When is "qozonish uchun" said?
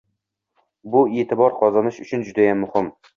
1.59-2.25